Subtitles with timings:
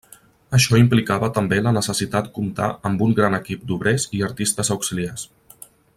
[0.57, 5.29] Això implicava també la necessitat comptar amb un gran equip d'obrers i artistes auxiliars.